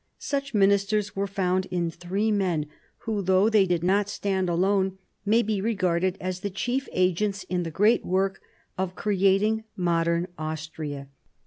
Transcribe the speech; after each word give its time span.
Such 0.17 0.55
ministers 0.55 1.15
were 1.15 1.27
found 1.27 1.67
in 1.67 1.91
three 1.91 2.31
men 2.31 2.65
who, 3.05 3.21
though 3.21 3.49
they 3.51 3.67
did 3.67 3.83
not 3.83 4.09
stand 4.09 4.49
alone, 4.49 4.97
may 5.27 5.43
be 5.43 5.61
regarded 5.61 6.17
as 6.19 6.39
the 6.39 6.49
chief 6.49 6.89
agents 6.91 7.43
in 7.49 7.61
the 7.61 7.69
great 7.69 8.03
work 8.03 8.41
of 8.79 8.95
creating 8.95 9.63
modern 9.77 10.27
Austria. 10.39 11.07